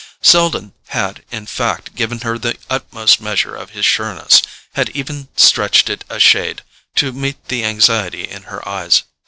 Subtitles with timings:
[0.23, 4.41] Selden had in fact given her the utmost measure of his sureness,
[4.73, 6.63] had even stretched it a shade
[6.95, 9.03] to meet the anxiety in her eyes.